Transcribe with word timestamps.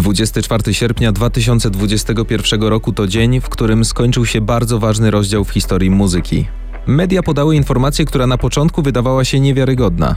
24 0.00 0.74
sierpnia 0.74 1.12
2021 1.12 2.62
roku 2.62 2.92
to 2.92 3.06
dzień, 3.06 3.40
w 3.40 3.48
którym 3.48 3.84
skończył 3.84 4.26
się 4.26 4.40
bardzo 4.40 4.78
ważny 4.78 5.10
rozdział 5.10 5.44
w 5.44 5.50
historii 5.50 5.90
muzyki. 5.90 6.46
Media 6.86 7.22
podały 7.22 7.56
informację, 7.56 8.04
która 8.04 8.26
na 8.26 8.38
początku 8.38 8.82
wydawała 8.82 9.24
się 9.24 9.40
niewiarygodna, 9.40 10.16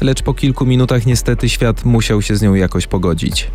lecz 0.00 0.22
po 0.22 0.34
kilku 0.34 0.66
minutach 0.66 1.06
niestety 1.06 1.48
świat 1.48 1.84
musiał 1.84 2.22
się 2.22 2.36
z 2.36 2.42
nią 2.42 2.54
jakoś 2.54 2.86
pogodzić. 2.86 3.50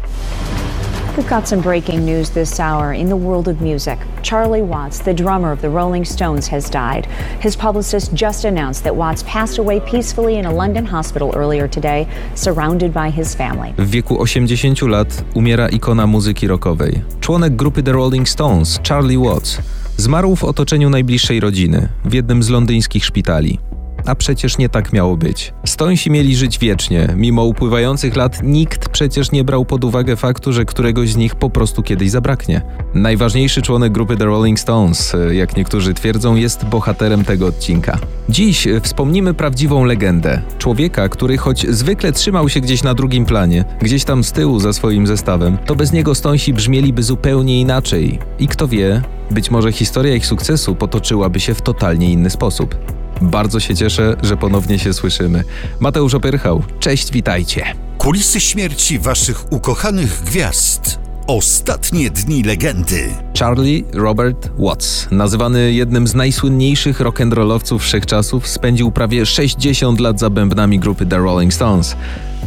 We've 1.20 1.27
got 1.27 1.49
some 1.49 1.59
breaking 1.59 2.05
news 2.05 2.29
this 2.29 2.61
hour 2.61 2.93
in 2.93 3.09
the 3.09 3.15
world 3.17 3.49
of 3.49 3.59
music. 3.59 3.99
Charlie 4.21 4.61
Watts, 4.61 4.99
the 4.99 5.13
drummer 5.13 5.51
of 5.51 5.61
the 5.61 5.69
Rolling 5.69 6.05
Stones, 6.05 6.47
has 6.47 6.69
died. 6.69 7.07
His 7.41 7.57
publicist 7.57 8.13
just 8.13 8.45
announced 8.45 8.83
that 8.86 8.95
Watts 8.95 9.23
passed 9.23 9.59
away 9.59 9.82
peacefully 9.82 10.37
in 10.37 10.45
a 10.45 10.54
London 10.54 10.86
hospital 10.86 11.33
earlier 11.36 11.68
today, 11.68 12.07
surrounded 12.36 12.93
by 12.93 13.09
his 13.09 13.36
family. 13.36 13.73
W 13.77 13.89
wieku 13.89 14.21
80 14.21 14.87
lat 14.87 15.23
umiera 15.36 15.69
ikona 15.69 16.07
muzyki 16.07 16.47
rockowej. 16.47 17.01
Członek 17.19 17.55
grupy 17.55 17.83
The 17.83 17.91
Rolling 17.91 18.29
Stones, 18.29 18.79
Charlie 18.89 19.19
Watts, 19.19 19.57
zmarł 19.97 20.36
w 20.36 20.43
otoczeniu 20.43 20.89
najbliższej 20.89 21.39
rodziny, 21.39 21.89
w 22.05 22.13
jednym 22.13 22.43
z 22.43 22.49
londyńskich 22.49 23.05
szpitali. 23.05 23.60
A 24.06 24.16
przecież 24.16 24.58
nie 24.58 24.70
tak 24.70 24.94
miało 24.94 25.18
być. 25.18 25.54
Stońsi 25.66 26.12
mieli 26.12 26.36
żyć 26.36 26.60
wiecznie. 26.60 27.14
Mimo 27.16 27.44
upływających 27.44 28.16
lat 28.16 28.39
nikt 28.44 28.89
przecież 28.89 29.32
nie 29.32 29.44
brał 29.44 29.66
pod 29.66 29.84
uwagę 29.84 30.16
faktu, 30.16 30.54
że 30.54 30.66
któregoś 30.66 31.10
z 31.10 31.16
nich 31.16 31.36
po 31.36 31.50
prostu 31.50 31.84
kiedyś 31.84 32.12
zabraknie. 32.12 32.62
Najważniejszy 32.94 33.62
członek 33.62 33.92
grupy 33.92 34.17
The 34.17 34.25
Rolling 34.25 34.59
Stones, 34.59 35.16
jak 35.31 35.58
niektórzy 35.58 35.94
twierdzą, 35.94 36.36
jest 36.36 36.66
bohaterem 36.66 37.23
tego 37.23 37.48
odcinka. 37.48 38.00
Dziś 38.30 38.67
wspomnimy 38.81 39.34
prawdziwą 39.34 39.84
legendę. 39.86 40.42
Człowieka, 40.58 41.09
który 41.09 41.38
choć 41.38 41.67
zwykle 41.70 42.11
trzymał 42.11 42.50
się 42.50 42.61
gdzieś 42.61 42.84
na 42.84 42.94
drugim 42.94 43.25
planie, 43.25 43.66
gdzieś 43.81 44.03
tam 44.03 44.23
z 44.23 44.31
tyłu 44.31 44.59
za 44.59 44.73
swoim 44.73 45.08
zestawem, 45.08 45.58
to 45.66 45.75
bez 45.75 45.92
niego 45.92 46.16
Stońsi 46.16 46.53
brzmieliby 46.53 47.03
zupełnie 47.03 47.61
inaczej. 47.61 48.20
I 48.39 48.47
kto 48.47 48.67
wie, 48.67 49.02
być 49.31 49.52
może 49.52 49.72
historia 49.72 50.16
ich 50.16 50.25
sukcesu 50.25 50.75
potoczyłaby 50.75 51.39
się 51.39 51.53
w 51.53 51.61
totalnie 51.61 52.11
inny 52.11 52.30
sposób. 52.30 52.75
Bardzo 53.22 53.59
się 53.59 53.75
cieszę, 53.75 54.16
że 54.23 54.38
ponownie 54.38 54.80
się 54.80 54.94
słyszymy. 54.94 55.44
Mateusz 55.80 56.14
Opyrchał, 56.14 56.64
cześć, 56.80 57.12
witajcie. 57.12 57.66
Kulisy 57.98 58.39
śmierci 58.39 59.00
waszych 59.00 59.52
ukochanych 59.52 60.23
gwiazd. 60.23 61.00
Ostatnie 61.28 62.09
dni 62.09 62.44
legendy. 62.44 63.09
Charlie 63.40 63.84
Robert 63.94 64.50
Watts, 64.58 65.08
nazywany 65.12 65.73
jednym 65.73 66.08
z 66.08 66.16
najsłynniejszych 66.16 67.00
rock'n'rollowców 67.00 67.80
wszechczasów, 67.80 68.47
spędził 68.47 68.92
prawie 68.92 69.25
60 69.25 70.00
lat 70.00 70.20
za 70.20 70.30
bębnami 70.30 70.80
grupy 70.80 71.06
The 71.06 71.17
Rolling 71.17 71.53
Stones. 71.53 71.95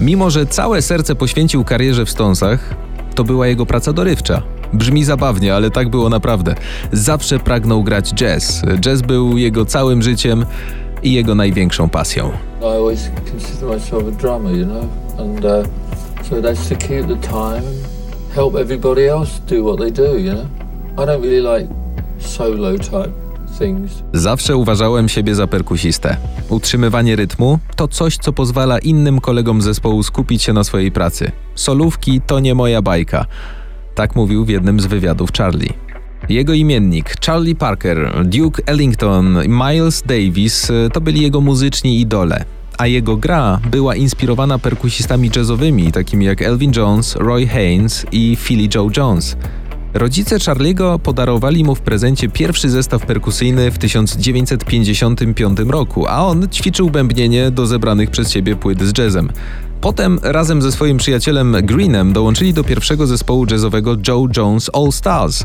Mimo, 0.00 0.31
że 0.31 0.47
całe 0.47 0.83
serce 0.83 1.15
poświęcił 1.15 1.65
karierze 1.65 2.05
w 2.06 2.11
Stonesach, 2.11 2.75
to 3.15 3.25
była 3.25 3.47
jego 3.47 3.67
praca 3.67 3.93
dorywcza. 3.93 4.43
Brzmi 4.73 5.05
zabawnie, 5.05 5.55
ale 5.55 5.70
tak 5.70 5.89
było 5.89 6.09
naprawdę. 6.09 6.55
Zawsze 6.92 7.39
pragnął 7.39 7.83
grać 7.83 8.12
jazz. 8.15 8.62
Jazz 8.81 9.03
był 9.03 9.39
jego 9.39 9.65
całym 9.65 10.03
życiem 10.03 10.47
i 11.03 11.12
jego 11.12 11.34
największą 11.34 11.89
pasją. 11.89 12.31
Zawsze 24.12 24.56
uważałem 24.56 25.09
siebie 25.09 25.34
za 25.34 25.47
perkusistę. 25.47 26.17
Utrzymywanie 26.48 27.17
rytmu 27.17 27.59
to 27.77 27.89
coś, 27.89 28.17
co 28.17 28.33
pozwala 28.33 28.78
innym 28.78 29.20
kolegom 29.20 29.62
zespołu 29.62 30.03
skupić 30.03 30.43
się 30.43 30.53
na 30.53 30.65
swojej 30.65 30.93
pracy. 30.93 31.33
Solówki 31.55 32.20
to 32.20 32.41
nie 32.41 32.55
moja 32.55 32.83
bajka. 32.83 33.27
Tak 33.94 34.16
mówił 34.16 34.44
w 34.44 34.48
jednym 34.48 34.80
z 34.80 34.86
wywiadów 34.86 35.32
Charlie. 35.32 35.72
Jego 36.28 36.52
imiennik 36.52 37.14
Charlie 37.26 37.54
Parker, 37.54 38.12
Duke 38.24 38.62
Ellington 38.66 39.38
Miles 39.48 40.03
Davis 40.06 40.72
to 40.92 41.00
byli 41.00 41.22
jego 41.22 41.41
muzyczni 41.41 42.00
idole, 42.00 42.44
a 42.78 42.86
jego 42.86 43.16
gra 43.16 43.60
była 43.70 43.94
inspirowana 43.94 44.58
perkusistami 44.58 45.31
jazzowymi 45.36 45.92
takimi 45.92 46.25
jak 46.25 46.42
Elvin 46.42 46.72
Jones, 46.76 47.16
Roy 47.16 47.47
Haynes 47.47 48.06
i 48.12 48.36
Philly 48.36 48.69
Joe 48.75 48.91
Jones. 48.97 49.36
Rodzice 49.94 50.38
Charliego 50.38 50.98
podarowali 50.98 51.64
mu 51.64 51.75
w 51.75 51.80
prezencie 51.80 52.28
pierwszy 52.28 52.70
zestaw 52.70 53.06
perkusyjny 53.06 53.70
w 53.70 53.78
1955 53.78 55.58
roku, 55.58 56.06
a 56.08 56.26
on 56.26 56.48
ćwiczył 56.48 56.91
bębnienie 56.91 57.50
do 57.50 57.66
zebranych 57.66 58.10
przez 58.10 58.31
siebie 58.31 58.56
płyt 58.56 58.82
z 58.82 58.98
jazzem. 58.98 59.31
Potem 59.81 60.19
razem 60.22 60.62
ze 60.62 60.72
swoim 60.72 60.97
przyjacielem 60.97 61.56
Greenem 61.62 62.12
dołączyli 62.12 62.54
do 62.54 62.64
pierwszego 62.64 63.06
zespołu 63.06 63.47
jazzowego 63.50 63.97
Joe 64.08 64.28
Jones 64.36 64.70
All 64.75 64.92
Stars. 64.92 65.44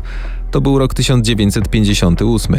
To 0.50 0.60
był 0.60 0.78
rok 0.78 0.94
1958. 0.94 2.56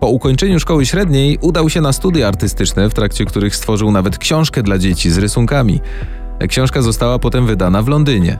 Po 0.00 0.08
ukończeniu 0.08 0.60
szkoły 0.60 0.86
średniej 0.86 1.38
udał 1.40 1.70
się 1.70 1.80
na 1.80 1.92
studia 1.92 2.28
artystyczne, 2.28 2.90
w 2.90 2.94
trakcie 2.94 3.24
których 3.24 3.56
stworzył 3.56 3.90
nawet 3.90 4.18
książkę 4.18 4.62
dla 4.62 4.78
dzieci 4.78 5.10
z 5.10 5.18
rysunkami. 5.18 5.80
Książka 6.48 6.82
została 6.82 7.18
potem 7.18 7.46
wydana 7.46 7.82
w 7.82 7.88
Londynie. 7.88 8.38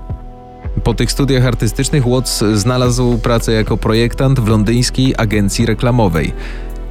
Po 0.85 0.95
tych 0.95 1.13
studiach 1.13 1.47
artystycznych 1.47 2.09
Watts 2.09 2.45
znalazł 2.55 3.19
pracę 3.19 3.53
jako 3.53 3.77
projektant 3.77 4.41
w 4.41 4.49
londyńskiej 4.49 5.15
agencji 5.19 5.67
reklamowej 5.67 6.33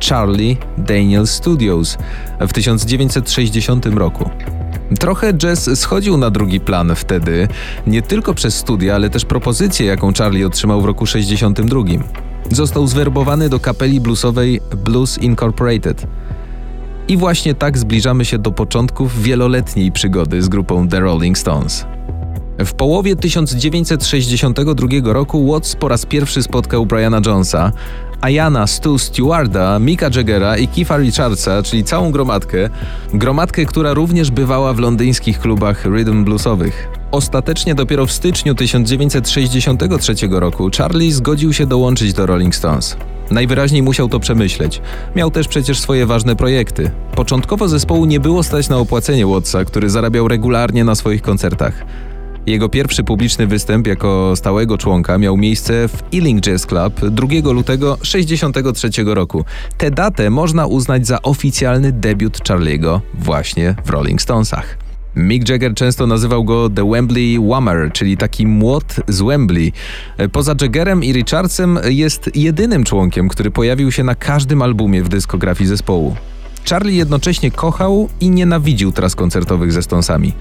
Charlie 0.09 0.57
Daniel 0.77 1.27
Studios 1.27 1.97
w 2.39 2.53
1960 2.53 3.85
roku. 3.85 4.29
Trochę 4.99 5.33
jazz 5.33 5.79
schodził 5.79 6.17
na 6.17 6.29
drugi 6.29 6.59
plan 6.59 6.95
wtedy, 6.95 7.47
nie 7.87 8.01
tylko 8.01 8.33
przez 8.33 8.55
studia, 8.55 8.95
ale 8.95 9.09
też 9.09 9.25
propozycję, 9.25 9.85
jaką 9.85 10.13
Charlie 10.13 10.47
otrzymał 10.47 10.81
w 10.81 10.85
roku 10.85 11.05
62. 11.05 11.81
Został 12.51 12.87
zwerbowany 12.87 13.49
do 13.49 13.59
kapeli 13.59 13.99
bluesowej 13.99 14.61
Blues 14.85 15.17
Incorporated. 15.17 16.07
I 17.07 17.17
właśnie 17.17 17.55
tak 17.55 17.77
zbliżamy 17.77 18.25
się 18.25 18.37
do 18.37 18.51
początków 18.51 19.21
wieloletniej 19.21 19.91
przygody 19.91 20.41
z 20.41 20.49
grupą 20.49 20.87
The 20.87 20.99
Rolling 20.99 21.37
Stones. 21.37 21.85
W 22.65 22.73
połowie 22.73 23.15
1962 23.15 25.13
roku 25.13 25.51
Watts 25.51 25.75
po 25.75 25.87
raz 25.87 26.05
pierwszy 26.05 26.43
spotkał 26.43 26.85
Briana 26.85 27.21
Jonesa, 27.25 27.71
Ayana 28.21 28.67
Stu 28.67 28.97
Stewarda, 28.97 29.79
Mika 29.79 30.09
Jaggera 30.15 30.57
i 30.57 30.67
Keitha 30.67 30.97
Richardsa, 30.97 31.63
czyli 31.63 31.83
całą 31.83 32.11
gromadkę, 32.11 32.69
gromadkę, 33.13 33.65
która 33.65 33.93
również 33.93 34.31
bywała 34.31 34.73
w 34.73 34.79
londyńskich 34.79 35.39
klubach 35.39 35.85
rhythm 35.85 36.23
bluesowych. 36.23 36.89
Ostatecznie 37.11 37.75
dopiero 37.75 38.05
w 38.05 38.11
styczniu 38.11 38.55
1963 38.55 40.13
roku 40.31 40.69
Charlie 40.77 41.13
zgodził 41.13 41.53
się 41.53 41.65
dołączyć 41.65 42.13
do 42.13 42.25
Rolling 42.25 42.55
Stones. 42.55 42.97
Najwyraźniej 43.31 43.83
musiał 43.83 44.09
to 44.09 44.19
przemyśleć. 44.19 44.81
Miał 45.15 45.31
też 45.31 45.47
przecież 45.47 45.79
swoje 45.79 46.05
ważne 46.05 46.35
projekty. 46.35 46.91
Początkowo 47.15 47.67
zespołu 47.67 48.05
nie 48.05 48.19
było 48.19 48.43
stać 48.43 48.69
na 48.69 48.77
opłacenie 48.77 49.25
Wattsa, 49.27 49.65
który 49.65 49.89
zarabiał 49.89 50.27
regularnie 50.27 50.83
na 50.83 50.95
swoich 50.95 51.21
koncertach. 51.21 51.85
Jego 52.49 52.69
pierwszy 52.69 53.03
publiczny 53.03 53.47
występ 53.47 53.87
jako 53.87 54.33
stałego 54.35 54.77
członka 54.77 55.17
miał 55.17 55.37
miejsce 55.37 55.87
w 55.87 56.03
Ealing 56.13 56.41
Jazz 56.41 56.65
Club 56.65 56.99
2 57.11 57.27
lutego 57.51 57.97
1963 57.97 59.03
roku. 59.05 59.45
Tę 59.77 59.91
datę 59.91 60.29
można 60.29 60.65
uznać 60.65 61.07
za 61.07 61.21
oficjalny 61.21 61.91
debiut 61.91 62.47
Charliego 62.47 63.01
właśnie 63.13 63.75
w 63.85 63.89
Rolling 63.89 64.21
Stonesach. 64.21 64.77
Mick 65.15 65.49
Jagger 65.49 65.73
często 65.73 66.07
nazywał 66.07 66.43
go 66.43 66.69
The 66.69 66.89
Wembley 66.89 67.39
Whammer, 67.49 67.91
czyli 67.91 68.17
taki 68.17 68.47
młot 68.47 68.95
z 69.07 69.21
Wembley. 69.21 69.73
Poza 70.31 70.55
Jaggerem 70.61 71.03
i 71.03 71.13
Richardsem 71.13 71.79
jest 71.85 72.29
jedynym 72.35 72.83
członkiem, 72.83 73.29
który 73.29 73.51
pojawił 73.51 73.91
się 73.91 74.03
na 74.03 74.15
każdym 74.15 74.61
albumie 74.61 75.03
w 75.03 75.09
dyskografii 75.09 75.67
zespołu. 75.67 76.15
Charlie 76.69 76.97
jednocześnie 76.97 77.51
kochał 77.51 78.09
i 78.19 78.29
nienawidził 78.29 78.91
tras 78.91 79.15
koncertowych 79.15 79.71
ze 79.71 79.81
Stonesami. 79.83 80.33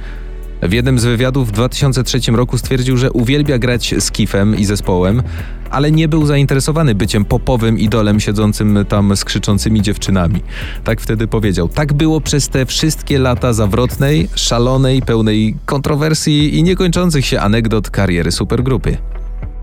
W 0.62 0.72
jednym 0.72 0.98
z 0.98 1.04
wywiadów 1.04 1.48
w 1.48 1.52
2003 1.52 2.20
roku 2.32 2.58
stwierdził, 2.58 2.96
że 2.96 3.12
uwielbia 3.12 3.58
grać 3.58 3.94
z 3.98 4.10
Kifem 4.10 4.56
i 4.56 4.64
zespołem, 4.64 5.22
ale 5.70 5.92
nie 5.92 6.08
był 6.08 6.26
zainteresowany 6.26 6.94
byciem 6.94 7.24
popowym 7.24 7.78
idolem 7.78 8.20
siedzącym 8.20 8.84
tam 8.88 9.16
z 9.16 9.24
krzyczącymi 9.24 9.82
dziewczynami. 9.82 10.40
Tak 10.84 11.00
wtedy 11.00 11.26
powiedział. 11.26 11.68
Tak 11.68 11.92
było 11.92 12.20
przez 12.20 12.48
te 12.48 12.66
wszystkie 12.66 13.18
lata 13.18 13.52
zawrotnej, 13.52 14.28
szalonej, 14.34 15.02
pełnej 15.02 15.56
kontrowersji 15.66 16.58
i 16.58 16.62
niekończących 16.62 17.26
się 17.26 17.40
anegdot 17.40 17.90
kariery 17.90 18.32
supergrupy. 18.32 18.96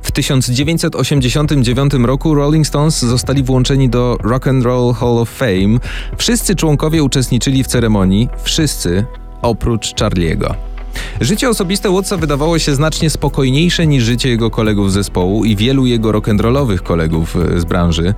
W 0.02 0.12
1989 0.12 1.94
roku 1.94 2.36
Rolling 2.36 2.68
Stones 2.68 3.00
zostali 3.00 3.44
włączeni 3.44 3.90
do 3.90 4.18
Rock 4.24 4.48
and 4.48 4.64
Roll 4.64 4.94
Hall 4.94 5.18
of 5.18 5.30
Fame. 5.30 5.80
Wszyscy 6.18 6.56
członkowie 6.56 7.04
uczestniczyli 7.04 7.64
w 7.64 7.68
ceremonii, 7.68 8.30
wszyscy 8.44 9.06
oprócz 9.42 9.96
Charliego. 10.00 10.75
Życie 11.22 11.50
osobiste 11.50 11.90
Wattsa 11.90 12.18
wydawało 12.18 12.60
się 12.60 12.76
znacznie 12.76 13.10
spokojniejsze 13.10 13.88
niż 13.88 14.04
życie 14.04 14.30
jego 14.30 14.52
kolegów 14.52 14.92
z 14.92 14.94
zespołu 14.94 15.46
i 15.46 15.56
wielu 15.56 15.86
jego 15.86 16.12
rock'n'rollowych 16.12 16.78
kolegów 16.78 17.36
e, 17.36 17.60
z 17.60 17.66
branży. 17.66 18.14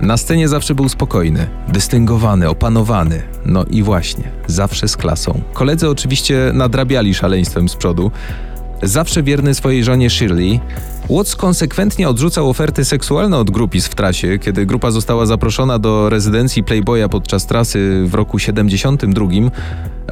Na 0.00 0.16
scenie 0.16 0.48
zawsze 0.48 0.74
był 0.74 0.88
spokojny, 0.88 1.46
dystyngowany, 1.68 2.48
opanowany. 2.48 3.22
No 3.46 3.64
i 3.70 3.82
właśnie, 3.82 4.24
zawsze 4.46 4.88
z 4.88 4.96
klasą. 4.96 5.40
Koledzy 5.52 5.88
oczywiście 5.88 6.50
nadrabiali 6.54 7.14
szaleństwem 7.14 7.68
z 7.68 7.76
przodu, 7.76 8.10
Zawsze 8.82 9.22
wierny 9.22 9.54
swojej 9.54 9.84
żonie 9.84 10.10
Shirley, 10.10 10.60
Watts 11.10 11.36
konsekwentnie 11.36 12.08
odrzucał 12.08 12.50
oferty 12.50 12.84
seksualne 12.84 13.38
od 13.38 13.50
grupis 13.50 13.86
w 13.86 13.94
trasie, 13.94 14.38
kiedy 14.38 14.66
grupa 14.66 14.90
została 14.90 15.26
zaproszona 15.26 15.78
do 15.78 16.10
rezydencji 16.10 16.64
Playboya 16.64 17.08
podczas 17.10 17.46
trasy 17.46 18.04
w 18.06 18.14
roku 18.14 18.38
72. 18.38 19.26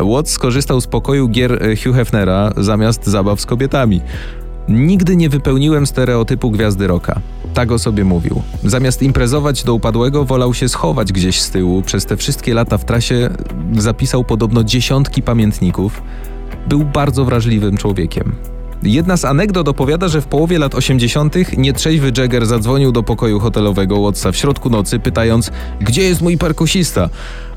Watts 0.03 0.33
skorzystał 0.33 0.81
z 0.81 0.87
pokoju 0.87 1.29
gier 1.29 1.61
Hugh 1.85 1.97
Hefnera 1.97 2.53
zamiast 2.57 3.07
zabaw 3.07 3.41
z 3.41 3.47
kobietami. 3.47 4.01
Nigdy 4.69 5.17
nie 5.17 5.29
wypełniłem 5.29 5.87
stereotypu 5.87 6.51
gwiazdy 6.51 6.87
rocka. 6.87 7.21
Tak 7.55 7.73
o 7.73 7.79
sobie 7.79 8.05
mówił. 8.05 8.43
Zamiast 8.65 9.03
imprezować 9.03 9.65
do 9.65 9.75
upadłego, 9.75 10.25
wolał 10.25 10.55
się 10.55 10.69
schować 10.69 11.13
gdzieś 11.13 11.41
z 11.41 11.51
tyłu. 11.51 11.83
Przez 11.83 12.07
te 12.07 12.17
wszystkie 12.17 12.55
lata 12.55 12.79
w 12.79 12.85
trasie 12.85 13.31
zapisał 13.73 14.25
podobno 14.25 14.65
dziesiątki 14.65 15.23
pamiętników. 15.23 16.03
Był 16.69 16.85
bardzo 16.85 17.25
wrażliwym 17.25 17.77
człowiekiem. 17.77 18.33
Jedna 18.83 19.17
z 19.17 19.25
anegdot 19.25 19.69
opowiada, 19.69 20.09
że 20.09 20.21
w 20.21 20.27
połowie 20.27 20.59
lat 20.59 20.75
80. 20.75 21.35
nietrzeźwy 21.57 22.13
Jagger 22.19 22.47
zadzwonił 22.47 22.93
do 22.93 23.03
pokoju 23.03 23.41
hotelowego 23.41 24.03
Wattsa 24.03 24.33
w 24.33 24.37
środku 24.37 24.71
nocy, 24.71 24.99
pytając: 24.99 25.51
Gdzie 25.81 26.03
jest 26.03 26.21
mój 26.21 26.39
perkusista? 26.39 27.09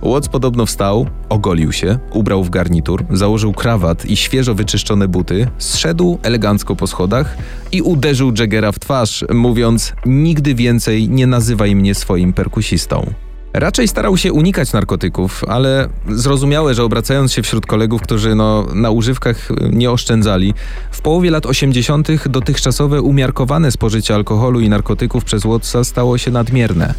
Watts 0.01 0.29
podobno 0.29 0.65
wstał, 0.65 1.07
ogolił 1.29 1.71
się, 1.71 2.00
ubrał 2.13 2.44
w 2.44 2.50
garnitur, 2.50 3.03
założył 3.12 3.53
krawat 3.53 4.06
i 4.06 4.18
świeżo 4.18 4.56
wyczyszczone 4.56 5.07
buty, 5.07 5.47
zszedł 5.57 6.19
elegancko 6.23 6.75
po 6.75 6.88
schodach 6.88 7.38
i 7.71 7.81
uderzył 7.81 8.33
Jaggera 8.39 8.71
w 8.71 8.79
twarz, 8.79 9.25
mówiąc: 9.33 9.94
Nigdy 10.06 10.56
więcej 10.56 11.09
nie 11.09 11.27
nazywaj 11.27 11.75
mnie 11.75 11.95
swoim 11.95 12.33
perkusistą. 12.33 13.13
Raczej 13.53 13.88
starał 13.88 14.18
się 14.18 14.33
unikać 14.33 14.74
narkotyków, 14.74 15.44
ale 15.48 15.89
zrozumiałe, 16.09 16.74
że 16.74 16.83
obracając 16.83 17.33
się 17.33 17.42
wśród 17.42 17.65
kolegów, 17.65 18.01
którzy 18.01 18.36
no, 18.36 18.65
na 18.74 18.89
używkach 18.89 19.50
nie 19.71 19.92
oszczędzali, 19.92 20.53
w 20.92 21.01
połowie 21.01 21.31
lat 21.31 21.45
80. 21.45 22.27
dotychczasowe 22.27 23.01
umiarkowane 23.01 23.71
spożycie 23.71 24.15
alkoholu 24.15 24.59
i 24.59 24.69
narkotyków 24.69 25.24
przez 25.24 25.44
Wattsa 25.44 25.83
stało 25.83 26.18
się 26.18 26.31
nadmierne. 26.31 26.94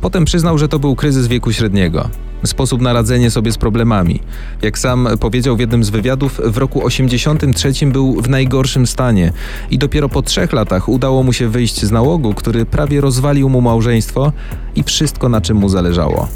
Potem 0.00 0.24
przyznał, 0.24 0.58
że 0.58 0.68
to 0.68 0.78
był 0.78 0.96
kryzys 0.96 1.26
wieku 1.26 1.52
średniego. 1.52 2.10
Sposób 2.44 2.80
na 2.80 2.92
radzenie 2.92 3.30
sobie 3.30 3.52
z 3.52 3.58
problemami. 3.58 4.20
Jak 4.62 4.78
sam 4.78 5.08
powiedział 5.20 5.56
w 5.56 5.60
jednym 5.60 5.84
z 5.84 5.90
wywiadów, 5.90 6.40
w 6.44 6.56
roku 6.56 6.84
83 6.84 7.86
był 7.86 8.22
w 8.22 8.28
najgorszym 8.28 8.86
stanie 8.86 9.32
i 9.70 9.78
dopiero 9.78 10.08
po 10.08 10.22
trzech 10.22 10.52
latach 10.52 10.88
udało 10.88 11.22
mu 11.22 11.32
się 11.32 11.48
wyjść 11.48 11.84
z 11.84 11.90
nałogu, 11.90 12.34
który 12.34 12.66
prawie 12.66 13.00
rozwalił 13.00 13.48
mu 13.48 13.60
małżeństwo 13.60 14.32
i 14.76 14.82
wszystko 14.82 15.28
na 15.28 15.40
czym 15.40 15.56
mu 15.56 15.68
zależało. 15.68 16.28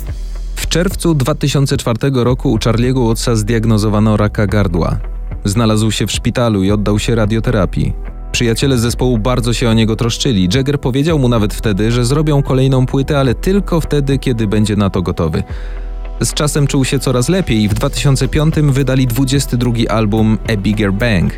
W 0.54 0.68
czerwcu 0.68 1.14
2004 1.14 1.98
roku 2.12 2.52
u 2.52 2.58
Charliego 2.64 3.06
Wattsa 3.08 3.36
zdiagnozowano 3.36 4.16
raka 4.16 4.46
gardła. 4.46 4.98
Znalazł 5.44 5.90
się 5.90 6.06
w 6.06 6.12
szpitalu 6.12 6.64
i 6.64 6.70
oddał 6.70 6.98
się 6.98 7.14
radioterapii. 7.14 7.92
Przyjaciele 8.32 8.78
zespołu 8.78 9.18
bardzo 9.18 9.52
się 9.52 9.68
o 9.68 9.72
niego 9.72 9.96
troszczyli. 9.96 10.48
Jagger 10.54 10.80
powiedział 10.80 11.18
mu 11.18 11.28
nawet 11.28 11.54
wtedy, 11.54 11.92
że 11.92 12.04
zrobią 12.04 12.42
kolejną 12.42 12.86
płytę, 12.86 13.18
ale 13.18 13.34
tylko 13.34 13.80
wtedy, 13.80 14.18
kiedy 14.18 14.46
będzie 14.46 14.76
na 14.76 14.90
to 14.90 15.02
gotowy. 15.02 15.42
Z 16.20 16.34
czasem 16.34 16.66
czuł 16.66 16.84
się 16.84 16.98
coraz 16.98 17.28
lepiej 17.28 17.62
i 17.62 17.68
w 17.68 17.74
2005 17.74 18.54
wydali 18.54 19.06
22 19.06 19.72
album 19.88 20.38
A 20.48 20.56
Bigger 20.56 20.92
Bang. 20.92 21.32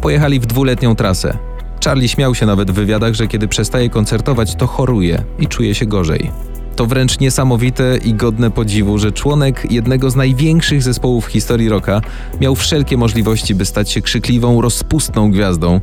Pojechali 0.00 0.40
w 0.40 0.46
dwuletnią 0.46 0.96
trasę. 0.96 1.38
Charlie 1.84 2.08
śmiał 2.08 2.34
się 2.34 2.46
nawet 2.46 2.70
w 2.70 2.74
wywiadach, 2.74 3.14
że 3.14 3.26
kiedy 3.26 3.48
przestaje 3.48 3.90
koncertować, 3.90 4.54
to 4.54 4.66
choruje 4.66 5.22
i 5.38 5.46
czuje 5.46 5.74
się 5.74 5.86
gorzej. 5.86 6.30
To 6.76 6.86
wręcz 6.86 7.20
niesamowite 7.20 7.98
i 8.04 8.14
godne 8.14 8.50
podziwu, 8.50 8.98
że 8.98 9.12
członek 9.12 9.66
jednego 9.70 10.10
z 10.10 10.16
największych 10.16 10.82
zespołów 10.82 11.26
w 11.26 11.28
historii 11.28 11.68
rocka 11.68 12.00
miał 12.40 12.54
wszelkie 12.54 12.96
możliwości, 12.96 13.54
by 13.54 13.64
stać 13.64 13.90
się 13.90 14.02
krzykliwą, 14.02 14.60
rozpustną 14.60 15.30
gwiazdą. 15.30 15.80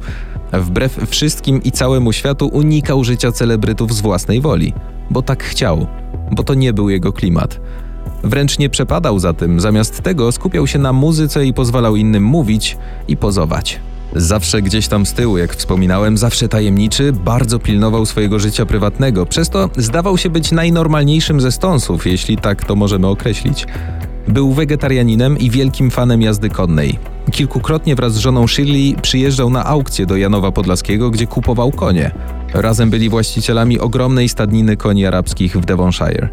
Wbrew 0.54 1.00
wszystkim 1.10 1.64
i 1.64 1.72
całemu 1.72 2.14
światu 2.14 2.48
unikał 2.48 3.04
życia 3.04 3.32
celebrytów 3.32 3.94
z 3.94 4.02
własnej 4.02 4.42
woli, 4.42 4.74
bo 5.10 5.22
tak 5.22 5.44
chciał, 5.44 5.88
bo 6.32 6.44
to 6.44 6.54
nie 6.54 6.74
był 6.74 6.90
jego 6.90 7.14
klimat. 7.14 7.60
Wręcz 8.24 8.60
nie 8.60 8.70
przepadał 8.70 9.20
za 9.20 9.34
tym, 9.34 9.60
zamiast 9.60 10.02
tego 10.02 10.32
skupiał 10.32 10.68
się 10.68 10.80
na 10.80 10.94
muzyce 10.94 11.46
i 11.46 11.54
pozwalał 11.54 11.96
innym 11.96 12.24
mówić 12.24 12.78
i 13.08 13.18
pozować. 13.18 13.80
Zawsze 14.16 14.62
gdzieś 14.62 14.88
tam 14.88 15.06
z 15.06 15.14
tyłu, 15.14 15.38
jak 15.38 15.56
wspominałem, 15.56 16.18
zawsze 16.18 16.48
tajemniczy, 16.48 17.14
bardzo 17.14 17.60
pilnował 17.60 18.06
swojego 18.06 18.40
życia 18.40 18.66
prywatnego, 18.66 19.26
przez 19.26 19.50
to 19.50 19.70
zdawał 19.78 20.18
się 20.18 20.30
być 20.30 20.52
najnormalniejszym 20.52 21.42
ze 21.42 21.52
stąsów, 21.52 22.08
jeśli 22.08 22.38
tak 22.38 22.66
to 22.66 22.76
możemy 22.76 23.08
określić. 23.08 23.68
Był 24.28 24.54
wegetarianinem 24.54 25.38
i 25.38 25.50
wielkim 25.50 25.92
fanem 25.92 26.22
jazdy 26.22 26.50
konnej. 26.50 27.00
Kilkukrotnie 27.32 27.96
wraz 27.96 28.14
z 28.14 28.18
żoną 28.18 28.48
Shirley 28.48 28.96
przyjeżdżał 29.02 29.50
na 29.50 29.66
aukcję 29.66 30.06
do 30.06 30.18
Janowa 30.18 30.52
Podlaskiego, 30.52 31.10
gdzie 31.10 31.28
kupował 31.28 31.72
konie. 31.72 32.12
Razem 32.54 32.90
byli 32.90 33.10
właścicielami 33.10 33.80
ogromnej 33.80 34.30
stadniny 34.30 34.78
koni 34.78 35.06
arabskich 35.06 35.58
w 35.58 35.66
Devonshire. 35.66 36.30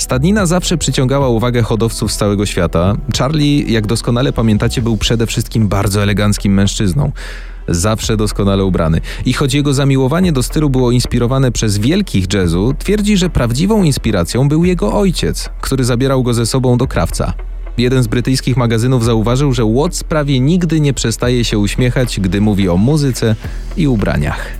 Stadnina 0.00 0.46
zawsze 0.46 0.78
przyciągała 0.78 1.28
uwagę 1.28 1.62
hodowców 1.62 2.12
z 2.12 2.16
całego 2.16 2.46
świata. 2.46 2.96
Charlie, 3.18 3.72
jak 3.72 3.86
doskonale 3.86 4.32
pamiętacie, 4.32 4.82
był 4.82 4.96
przede 4.96 5.26
wszystkim 5.26 5.68
bardzo 5.68 6.02
eleganckim 6.02 6.54
mężczyzną. 6.54 7.12
Zawsze 7.68 8.16
doskonale 8.16 8.64
ubrany. 8.64 9.00
I 9.24 9.32
choć 9.32 9.54
jego 9.54 9.74
zamiłowanie 9.74 10.32
do 10.32 10.42
stylu 10.42 10.70
było 10.70 10.90
inspirowane 10.90 11.52
przez 11.52 11.78
wielkich 11.78 12.32
jazzu, 12.34 12.74
twierdzi, 12.78 13.16
że 13.16 13.30
prawdziwą 13.30 13.82
inspiracją 13.82 14.48
był 14.48 14.64
jego 14.64 14.92
ojciec, 14.92 15.50
który 15.60 15.84
zabierał 15.84 16.22
go 16.22 16.34
ze 16.34 16.46
sobą 16.46 16.78
do 16.78 16.86
krawca. 16.86 17.32
Jeden 17.78 18.02
z 18.02 18.06
brytyjskich 18.06 18.56
magazynów 18.56 19.04
zauważył, 19.04 19.52
że 19.52 19.64
Watts 19.64 20.04
prawie 20.04 20.40
nigdy 20.40 20.80
nie 20.80 20.94
przestaje 20.94 21.44
się 21.44 21.58
uśmiechać, 21.58 22.20
gdy 22.20 22.40
mówi 22.40 22.68
o 22.68 22.76
muzyce 22.76 23.36
i 23.76 23.88
ubraniach. 23.88 24.59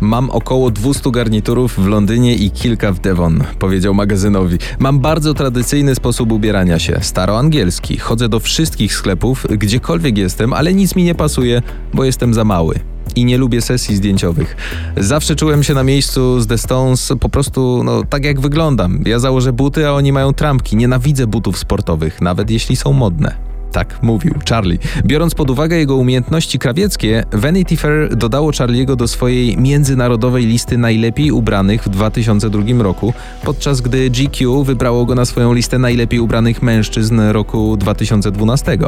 Mam 0.00 0.30
około 0.30 0.70
200 0.70 1.10
garniturów 1.10 1.74
w 1.78 1.86
Londynie 1.86 2.34
i 2.34 2.50
kilka 2.50 2.92
w 2.92 3.00
Devon, 3.00 3.44
powiedział 3.58 3.94
magazynowi. 3.94 4.58
Mam 4.78 5.00
bardzo 5.00 5.34
tradycyjny 5.34 5.94
sposób 5.94 6.32
ubierania 6.32 6.78
się, 6.78 6.98
staroangielski. 7.02 7.98
Chodzę 7.98 8.28
do 8.28 8.40
wszystkich 8.40 8.94
sklepów, 8.94 9.46
gdziekolwiek 9.50 10.18
jestem, 10.18 10.52
ale 10.52 10.74
nic 10.74 10.96
mi 10.96 11.04
nie 11.04 11.14
pasuje, 11.14 11.62
bo 11.94 12.04
jestem 12.04 12.34
za 12.34 12.44
mały. 12.44 12.80
I 13.16 13.24
nie 13.24 13.38
lubię 13.38 13.62
sesji 13.62 13.96
zdjęciowych. 13.96 14.56
Zawsze 14.96 15.36
czułem 15.36 15.62
się 15.62 15.74
na 15.74 15.82
miejscu 15.82 16.40
z 16.40 16.46
The 16.46 16.58
Stones 16.58 17.12
po 17.20 17.28
prostu, 17.28 17.82
no, 17.84 18.02
tak 18.04 18.24
jak 18.24 18.40
wyglądam. 18.40 19.02
Ja 19.06 19.18
założę 19.18 19.52
buty, 19.52 19.88
a 19.88 19.92
oni 19.92 20.12
mają 20.12 20.32
trampki. 20.32 20.76
Nienawidzę 20.76 21.26
butów 21.26 21.58
sportowych, 21.58 22.20
nawet 22.20 22.50
jeśli 22.50 22.76
są 22.76 22.92
modne. 22.92 23.55
Tak 23.76 24.02
mówił 24.02 24.34
Charlie. 24.48 24.78
Biorąc 25.04 25.34
pod 25.34 25.50
uwagę 25.50 25.76
jego 25.76 25.96
umiejętności 25.96 26.58
krawieckie, 26.58 27.24
Vanity 27.32 27.76
Fair 27.76 28.16
dodało 28.16 28.52
Charliego 28.58 28.96
do 28.96 29.08
swojej 29.08 29.56
międzynarodowej 29.56 30.46
listy 30.46 30.78
najlepiej 30.78 31.30
ubranych 31.30 31.82
w 31.82 31.88
2002 31.88 32.82
roku, 32.82 33.12
podczas 33.44 33.80
gdy 33.80 34.10
GQ 34.10 34.64
wybrało 34.64 35.06
go 35.06 35.14
na 35.14 35.24
swoją 35.24 35.52
listę 35.52 35.78
najlepiej 35.78 36.20
ubranych 36.20 36.62
mężczyzn 36.62 37.20
roku 37.20 37.76
2012. 37.76 38.78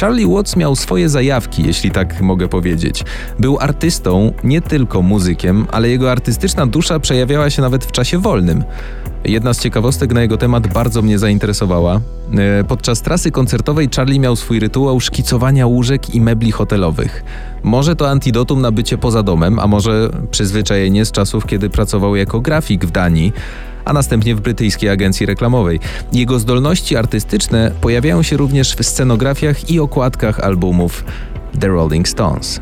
Charlie 0.00 0.26
Watts 0.26 0.56
miał 0.56 0.76
swoje 0.76 1.08
zajawki, 1.08 1.62
jeśli 1.66 1.90
tak 1.90 2.20
mogę 2.20 2.48
powiedzieć. 2.48 3.04
Był 3.38 3.58
artystą, 3.58 4.32
nie 4.44 4.60
tylko 4.60 5.02
muzykiem, 5.02 5.66
ale 5.72 5.88
jego 5.88 6.12
artystyczna 6.12 6.66
dusza 6.66 7.00
przejawiała 7.00 7.50
się 7.50 7.62
nawet 7.62 7.84
w 7.84 7.92
czasie 7.92 8.18
wolnym. 8.18 8.64
Jedna 9.24 9.54
z 9.54 9.60
ciekawostek 9.60 10.12
na 10.12 10.22
jego 10.22 10.36
temat 10.36 10.72
bardzo 10.72 11.02
mnie 11.02 11.18
zainteresowała. 11.18 12.00
E, 12.60 12.64
podczas 12.64 13.02
trasy 13.02 13.30
koncertowej 13.30 13.88
Charlie 13.96 14.20
miał 14.20 14.36
swój 14.36 14.60
rytuał 14.60 15.00
szkicowania 15.00 15.66
łóżek 15.66 16.14
i 16.14 16.20
mebli 16.20 16.52
hotelowych. 16.52 17.24
Może 17.62 17.96
to 17.96 18.10
antidotum 18.10 18.60
na 18.60 18.70
bycie 18.70 18.98
poza 18.98 19.22
domem, 19.22 19.58
a 19.58 19.66
może 19.66 20.10
przyzwyczajenie 20.30 21.04
z 21.04 21.12
czasów, 21.12 21.46
kiedy 21.46 21.70
pracował 21.70 22.16
jako 22.16 22.40
grafik 22.40 22.84
w 22.84 22.90
Danii 22.90 23.32
a 23.84 23.92
następnie 23.92 24.34
w 24.34 24.40
brytyjskiej 24.40 24.90
agencji 24.90 25.26
reklamowej. 25.26 25.80
Jego 26.12 26.38
zdolności 26.38 26.96
artystyczne 26.96 27.72
pojawiają 27.80 28.22
się 28.22 28.36
również 28.36 28.74
w 28.74 28.86
scenografiach 28.86 29.70
i 29.70 29.80
okładkach 29.80 30.40
albumów 30.40 31.04
The 31.60 31.68
Rolling 31.68 32.08
Stones. 32.08 32.60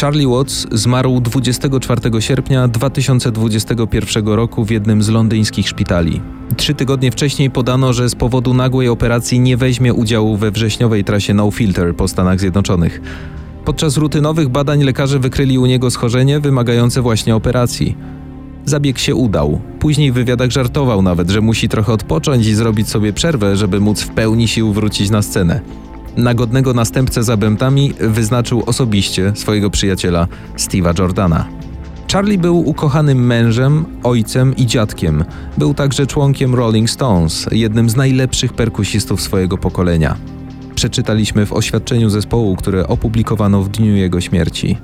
Charlie 0.00 0.26
Watts 0.26 0.66
zmarł 0.72 1.20
24 1.20 2.22
sierpnia 2.22 2.68
2021 2.68 4.26
roku 4.26 4.64
w 4.64 4.70
jednym 4.70 5.02
z 5.02 5.08
londyńskich 5.08 5.68
szpitali. 5.68 6.20
Trzy 6.56 6.74
tygodnie 6.74 7.10
wcześniej 7.10 7.50
podano, 7.50 7.92
że 7.92 8.08
z 8.08 8.14
powodu 8.14 8.54
nagłej 8.54 8.88
operacji 8.88 9.40
nie 9.40 9.56
weźmie 9.56 9.94
udziału 9.94 10.36
we 10.36 10.50
wrześniowej 10.50 11.04
trasie 11.04 11.34
No 11.34 11.50
Filter 11.50 11.96
po 11.96 12.08
Stanach 12.08 12.40
Zjednoczonych. 12.40 13.00
Podczas 13.64 13.96
rutynowych 13.96 14.48
badań 14.48 14.82
lekarze 14.82 15.18
wykryli 15.18 15.58
u 15.58 15.66
niego 15.66 15.90
schorzenie 15.90 16.40
wymagające 16.40 17.02
właśnie 17.02 17.36
operacji. 17.36 17.96
Zabieg 18.68 18.98
się 18.98 19.14
udał. 19.14 19.60
Później 19.78 20.12
w 20.12 20.14
wywiadach 20.14 20.50
żartował 20.50 21.02
nawet, 21.02 21.30
że 21.30 21.40
musi 21.40 21.68
trochę 21.68 21.92
odpocząć 21.92 22.46
i 22.46 22.54
zrobić 22.54 22.88
sobie 22.88 23.12
przerwę, 23.12 23.56
żeby 23.56 23.80
móc 23.80 24.02
w 24.02 24.08
pełni 24.08 24.48
sił 24.48 24.72
wrócić 24.72 25.10
na 25.10 25.22
scenę. 25.22 25.60
Na 26.16 26.34
godnego 26.34 26.74
następcę 26.74 27.22
za 27.22 27.36
bębtami 27.36 27.92
wyznaczył 28.00 28.62
osobiście 28.66 29.32
swojego 29.34 29.70
przyjaciela 29.70 30.26
Steve'a 30.56 30.98
Jordana. 30.98 31.44
Charlie 32.12 32.38
był 32.38 32.68
ukochanym 32.68 33.26
mężem, 33.26 33.84
ojcem 34.02 34.56
i 34.56 34.66
dziadkiem. 34.66 35.24
Był 35.58 35.74
także 35.74 36.06
członkiem 36.06 36.54
Rolling 36.54 36.90
Stones, 36.90 37.46
jednym 37.52 37.90
z 37.90 37.96
najlepszych 37.96 38.52
perkusistów 38.52 39.20
swojego 39.20 39.58
pokolenia. 39.58 40.16
Przeczytaliśmy 40.74 41.46
w 41.46 41.52
oświadczeniu 41.52 42.10
zespołu, 42.10 42.56
które 42.56 42.88
opublikowano 42.88 43.62
w 43.62 43.68
dniu 43.68 43.96
jego 43.96 44.20
śmierci. 44.20 44.76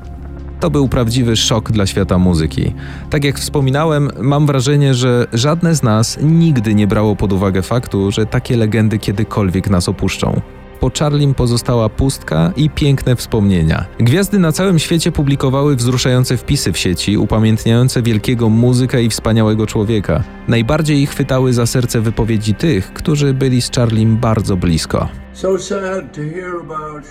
To 0.65 0.71
był 0.71 0.89
prawdziwy 0.89 1.37
szok 1.37 1.73
dla 1.73 1.87
świata 1.87 2.19
muzyki. 2.19 2.73
Tak 3.11 3.25
jak 3.25 3.39
wspominałem, 3.39 4.11
mam 4.21 4.47
wrażenie, 4.47 4.95
że 4.95 5.27
żadne 5.33 5.75
z 5.75 5.83
nas 5.83 6.19
nigdy 6.23 6.75
nie 6.75 6.87
brało 6.87 7.17
pod 7.17 7.33
uwagę 7.33 7.63
faktu, 7.63 8.11
że 8.11 8.27
takie 8.27 8.57
legendy 8.57 8.99
kiedykolwiek 8.99 9.71
nas 9.71 9.89
opuszczą. 9.89 10.41
Po 10.81 10.91
Charlim 10.99 11.35
pozostała 11.35 11.89
pustka 11.89 12.53
i 12.57 12.71
piękne 12.71 13.17
wspomnienia. 13.17 13.85
Gwiazdy 13.99 14.39
na 14.39 14.53
całym 14.53 14.79
świecie 14.79 15.13
publikowały 15.13 15.77
wzruszające 15.77 16.37
wpisy 16.37 16.73
w 16.73 16.79
sieci, 16.79 17.19
upamiętniające 17.19 18.03
wielkiego 18.03 18.49
muzyka 18.49 18.99
i 18.99 19.09
wspaniałego 19.09 19.67
człowieka. 19.67 20.25
Najbardziej 20.49 21.03
ich 21.03 21.11
chwytały 21.11 21.53
za 21.53 21.67
serce 21.67 22.01
wypowiedzi 22.01 22.55
tych, 22.55 22.93
którzy 22.93 23.35
byli 23.35 23.63
z 23.63 23.71
Charlim 23.71 24.17
bardzo 24.17 24.57
blisko. 24.57 25.09
So 25.33 25.59
sad 25.59 26.17
to 26.17 26.21
hear 26.21 26.55
about 26.61 27.05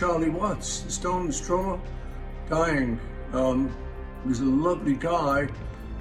Charlie 0.00 0.32
Watts, 0.40 0.82
the 0.82 0.90
Stones 0.90 1.46
drummer, 1.46 1.78
dying. 2.48 3.00
Um, 3.32 3.74
he 4.22 4.28
was 4.28 4.40
a 4.40 4.44
lovely 4.44 4.94
guy, 4.94 5.48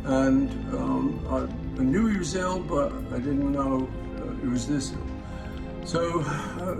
and 0.03 0.49
um, 0.73 1.25
I, 1.29 1.81
I 1.81 1.83
knew 1.83 2.07
he 2.07 2.17
was 2.17 2.35
ill, 2.35 2.59
but 2.59 2.91
I 3.11 3.17
didn't 3.17 3.51
know 3.51 3.87
uh, 4.17 4.41
he 4.41 4.47
was 4.47 4.67
this 4.67 4.93
ill. 4.93 5.85
So, 5.85 6.21
uh, 6.21 6.75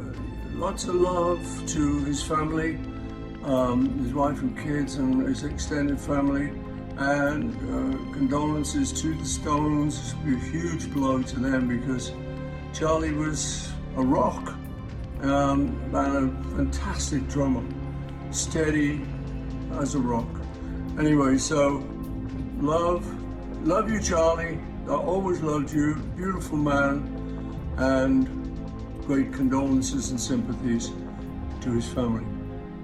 lots 0.53 0.85
of 0.85 0.95
love 0.95 1.41
to 1.67 2.03
his 2.05 2.23
family, 2.23 2.79
um, 3.43 3.99
his 3.99 4.13
wife 4.13 4.41
and 4.41 4.57
kids, 4.57 4.95
and 4.95 5.27
his 5.27 5.43
extended 5.43 5.99
family, 5.99 6.51
and 6.97 7.53
uh, 7.55 8.13
condolences 8.13 8.93
to 9.01 9.13
the 9.15 9.25
Stones. 9.25 9.99
It's 9.99 10.13
a 10.13 10.49
huge 10.49 10.91
blow 10.93 11.21
to 11.21 11.39
them 11.39 11.67
because 11.67 12.13
Charlie 12.73 13.13
was 13.13 13.71
a 13.97 14.01
rock 14.01 14.55
um, 15.21 15.77
and 15.93 15.95
a 15.95 16.55
fantastic 16.55 17.27
drummer, 17.27 17.63
steady 18.31 19.05
as 19.81 19.95
a 19.95 19.99
rock. 19.99 20.27
Anyway, 20.99 21.37
so 21.37 21.83
love, 22.59 23.05
love 23.65 23.89
you, 23.89 23.99
Charlie. 23.99 24.59
I 24.87 24.93
always 24.93 25.41
loved 25.41 25.71
you, 25.71 25.95
beautiful 26.15 26.57
man, 26.57 27.09
and 27.77 28.27
great 29.05 29.33
condolences 29.33 30.11
and 30.11 30.19
sympathies 30.19 30.91
to 31.61 31.71
his 31.71 31.87
family. 31.87 32.32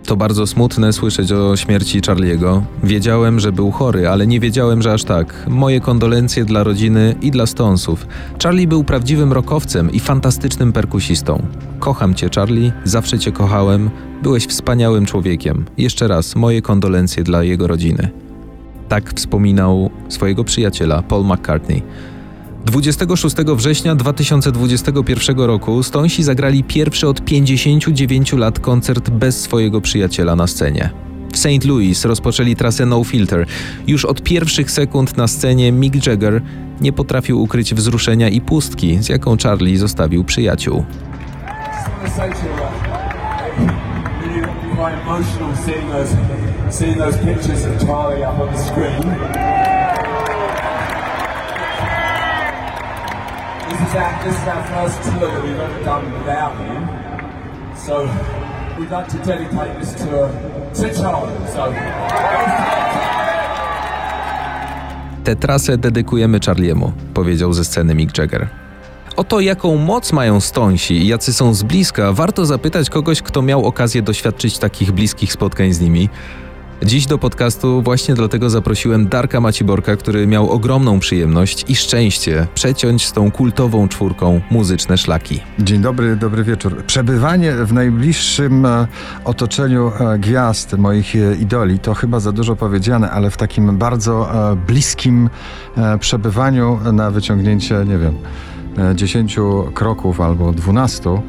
To 0.10 0.18
bardzo 0.18 0.48
smutne 0.48 0.94
słyszeć 0.94 1.32
o 1.32 1.58
śmierci 1.58 2.02
Charliego. 2.08 2.64
Wiedziałem, 2.84 3.40
że 3.40 3.52
był 3.52 3.72
chory, 3.72 4.08
ale 4.08 4.28
nie 4.28 4.40
wiedziałem, 4.40 4.82
że 4.82 4.94
aż 4.94 5.04
tak. 5.04 5.46
Moje 5.48 5.80
kondolencje 5.80 6.46
dla 6.46 6.64
rodziny 6.64 7.16
i 7.22 7.32
dla 7.32 7.46
Stonesów. 7.46 8.08
Charlie 8.44 8.68
był 8.68 8.84
prawdziwym 8.84 9.34
rockowcem 9.34 9.92
i 9.92 10.00
fantastycznym 10.00 10.74
perkusistą. 10.74 11.48
Kocham 11.80 12.14
cię, 12.14 12.30
Charlie, 12.36 12.72
zawsze 12.84 13.20
cię 13.20 13.32
kochałem. 13.32 13.90
Byłeś 14.24 14.48
wspaniałym 14.48 15.06
człowiekiem. 15.06 15.66
Jeszcze 15.78 16.08
raz 16.08 16.36
moje 16.36 16.62
kondolencje 16.62 17.24
dla 17.24 17.44
jego 17.44 17.68
rodziny. 17.68 18.10
Tak 18.88 19.14
wspominał 19.14 19.90
swojego 20.08 20.44
przyjaciela 20.44 21.02
Paul 21.02 21.26
McCartney. 21.26 21.84
26 22.70 23.36
września 23.56 23.96
2021 23.96 25.40
roku 25.40 25.84
Stonesi 25.84 26.24
zagrali 26.24 26.64
pierwszy 26.64 27.08
od 27.08 27.26
59 27.26 28.34
lat 28.34 28.60
koncert 28.60 29.10
bez 29.10 29.42
swojego 29.42 29.82
przyjaciela 29.82 30.36
na 30.36 30.48
scenie. 30.48 30.90
W 31.34 31.38
St. 31.38 31.66
Louis 31.66 32.06
rozpoczęli 32.06 32.56
trasę 32.56 32.86
No 32.86 33.04
Filter. 33.04 33.46
Już 33.88 34.06
od 34.06 34.24
pierwszych 34.24 34.72
sekund 34.72 35.18
na 35.18 35.28
scenie 35.28 35.72
Mick 35.72 36.08
Jagger 36.08 36.42
nie 36.82 36.94
potrafił 36.94 37.42
ukryć 37.42 37.74
wzruszenia 37.74 38.30
i 38.30 38.42
pustki, 38.42 39.04
z 39.04 39.10
jaką 39.10 39.38
Charlie 39.38 39.78
zostawił 39.78 40.24
przyjaciół. 40.24 40.86
This 42.04 42.18
is 49.32 49.39
our, 53.96 54.24
this 54.24 54.36
is 54.36 54.48
our 54.48 54.64
first 54.64 55.04
tour 55.04 55.32
that 55.32 55.44
we've 55.44 55.60
ever 55.60 55.84
done 55.84 56.06
without 56.20 56.54
him. 56.58 56.88
So 57.86 58.10
we'd 58.80 58.92
like 58.92 59.08
to 59.08 59.18
dedicate 59.18 59.80
this 59.80 59.94
tour 59.94 60.30
to 60.74 61.02
Charlie. 61.02 61.48
So. 61.54 61.74
Tę 65.24 65.36
trasę 65.36 65.78
dedykujemy 65.78 66.40
Charliemu, 66.46 66.92
powiedział 67.14 67.54
ze 67.54 67.66
sceny 67.66 67.96
Mick 67.96 68.18
Jagger. 68.18 68.48
O 69.16 69.24
to, 69.24 69.40
jaką 69.40 69.78
moc 69.78 70.14
mają 70.14 70.40
Stonsi 70.40 70.94
i 70.94 71.08
jacy 71.08 71.34
są 71.34 71.54
z 71.54 71.64
bliska, 71.64 72.14
warto 72.14 72.46
zapytać 72.46 72.90
kogoś, 72.90 73.22
kto 73.22 73.42
miał 73.42 73.66
okazję 73.66 74.02
doświadczyć 74.02 74.58
takich 74.58 74.92
bliskich 74.92 75.34
spotkań 75.34 75.74
z 75.74 75.80
nimi. 75.80 76.10
Dziś 76.84 77.06
do 77.06 77.18
podcastu 77.18 77.82
właśnie 77.82 78.16
dlatego 78.16 78.50
zaprosiłem 78.50 79.08
Darka 79.08 79.42
Maciborka, 79.42 79.96
który 79.96 80.28
miał 80.28 80.50
ogromną 80.50 81.00
przyjemność 81.00 81.66
i 81.68 81.76
szczęście 81.76 82.48
przeciąć 82.56 83.06
z 83.06 83.14
tą 83.14 83.32
kultową 83.32 83.88
czwórką 83.88 84.42
muzyczne 84.52 84.98
szlaki. 84.98 85.40
Dzień 85.60 85.82
dobry, 85.82 86.16
dobry 86.16 86.44
wieczór. 86.44 86.84
Przebywanie 86.84 87.52
w 87.52 87.74
najbliższym 87.74 88.66
e, 88.66 88.88
otoczeniu 89.26 89.92
e, 90.00 90.20
gwiazd, 90.20 90.78
moich 90.78 91.16
e, 91.16 91.36
idoli, 91.36 91.80
to 91.80 91.94
chyba 91.94 92.20
za 92.20 92.32
dużo 92.32 92.56
powiedziane, 92.56 93.12
ale 93.12 93.32
w 93.32 93.38
takim 93.38 93.78
bardzo 93.78 94.30
bliskim 94.68 95.30
przebywaniu 96.00 96.80
na 96.94 97.12
wyciągnięcie, 97.12 97.86
nie 97.88 97.98
wiem, 97.98 98.16
10 98.96 99.38
kroków 99.74 100.22
albo 100.22 100.52
12. 100.52 101.22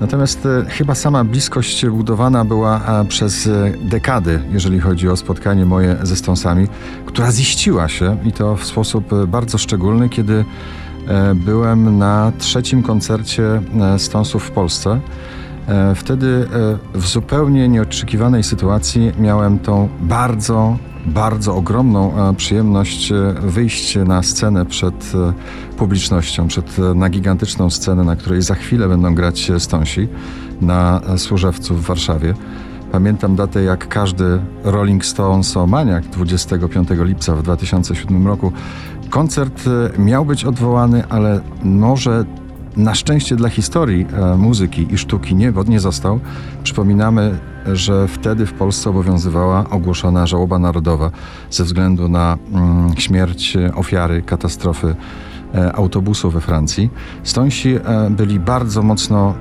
Natomiast 0.00 0.46
e, 0.46 0.64
chyba 0.70 0.94
sama 0.94 1.24
bliskość 1.24 1.86
budowana 1.86 2.44
była 2.44 2.80
przez 3.08 3.46
e, 3.46 3.72
dekady, 3.80 4.40
jeżeli 4.52 4.80
chodzi 4.80 5.08
o 5.08 5.16
spotkanie 5.16 5.66
moje 5.66 5.96
ze 6.02 6.16
Stonsami, 6.16 6.68
która 7.06 7.32
ziściła 7.32 7.88
się 7.88 8.16
i 8.24 8.32
to 8.32 8.56
w 8.56 8.64
sposób 8.64 9.12
e, 9.12 9.26
bardzo 9.26 9.58
szczególny, 9.58 10.08
kiedy 10.08 10.44
byłem 11.34 11.98
na 11.98 12.32
trzecim 12.38 12.82
koncercie 12.82 13.62
Stonsów 13.98 14.44
w 14.44 14.50
Polsce. 14.50 15.00
Wtedy 15.94 16.46
w 16.94 17.06
zupełnie 17.06 17.68
nieoczekiwanej 17.68 18.42
sytuacji 18.42 19.12
miałem 19.18 19.58
tą 19.58 19.88
bardzo 20.00 20.76
bardzo 21.06 21.54
ogromną 21.54 22.28
e, 22.28 22.34
przyjemność 22.34 23.12
e, 23.12 23.34
wyjść 23.42 23.98
na 24.06 24.22
scenę 24.22 24.66
przed 24.66 25.12
e, 25.14 25.32
publicznością, 25.76 26.48
przed, 26.48 26.76
na 26.94 27.08
gigantyczną 27.08 27.70
scenę, 27.70 28.04
na 28.04 28.16
której 28.16 28.42
za 28.42 28.54
chwilę 28.54 28.88
będą 28.88 29.14
grać 29.14 29.52
Stonsi 29.58 30.08
na 30.60 31.00
Służewcu 31.16 31.74
w 31.74 31.82
Warszawie. 31.82 32.34
Pamiętam 32.92 33.36
datę 33.36 33.62
jak 33.62 33.88
każdy 33.88 34.40
Rolling 34.64 35.04
Stones 35.04 35.56
maniak 35.66 36.04
25 36.04 36.88
lipca 36.90 37.36
w 37.36 37.42
2007 37.42 38.26
roku. 38.26 38.52
Koncert 39.10 39.62
miał 39.98 40.24
być 40.24 40.44
odwołany, 40.44 41.04
ale 41.08 41.40
może 41.64 42.24
na 42.76 42.94
szczęście 42.94 43.36
dla 43.36 43.48
historii 43.48 44.06
e, 44.12 44.36
muzyki 44.36 44.86
i 44.90 44.98
sztuki 44.98 45.34
nie, 45.34 45.52
nie 45.68 45.80
został. 45.80 46.20
Przypominamy, 46.62 47.38
że 47.72 48.08
wtedy 48.08 48.46
w 48.46 48.52
Polsce 48.52 48.90
obowiązywała 48.90 49.70
ogłoszona 49.70 50.26
żałoba 50.26 50.58
narodowa 50.58 51.10
ze 51.50 51.64
względu 51.64 52.08
na 52.08 52.38
mm, 52.52 52.96
śmierć 52.96 53.56
ofiary 53.74 54.22
katastrofy 54.22 54.96
e, 55.54 55.72
autobusu 55.72 56.30
we 56.30 56.40
Francji. 56.40 56.90
Stońsi 57.22 57.74
e, 57.74 57.80
byli 58.10 58.40
bardzo 58.40 58.82
mocno 58.82 59.34